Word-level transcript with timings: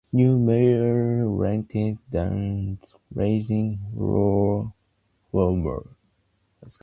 New 0.11 0.39
mayor 0.39 1.29
ranting 1.29 1.99
and 2.11 2.79
raging 3.13 3.77
Roger 3.93 4.71
Woomert. 5.31 5.89